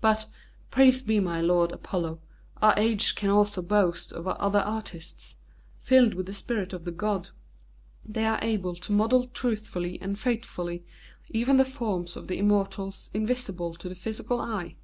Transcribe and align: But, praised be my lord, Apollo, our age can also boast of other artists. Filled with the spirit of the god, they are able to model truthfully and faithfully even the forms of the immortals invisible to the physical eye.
But, 0.00 0.28
praised 0.70 1.06
be 1.06 1.20
my 1.20 1.42
lord, 1.42 1.70
Apollo, 1.70 2.18
our 2.62 2.72
age 2.78 3.14
can 3.16 3.28
also 3.28 3.60
boast 3.60 4.14
of 4.14 4.26
other 4.26 4.60
artists. 4.60 5.36
Filled 5.76 6.14
with 6.14 6.24
the 6.24 6.32
spirit 6.32 6.72
of 6.72 6.86
the 6.86 6.90
god, 6.90 7.28
they 8.02 8.24
are 8.24 8.38
able 8.40 8.76
to 8.76 8.92
model 8.92 9.26
truthfully 9.26 10.00
and 10.00 10.18
faithfully 10.18 10.86
even 11.28 11.58
the 11.58 11.66
forms 11.66 12.16
of 12.16 12.28
the 12.28 12.38
immortals 12.38 13.10
invisible 13.12 13.74
to 13.74 13.90
the 13.90 13.94
physical 13.94 14.40
eye. 14.40 14.76